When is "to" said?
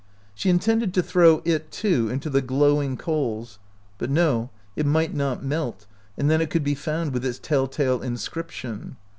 0.95-1.03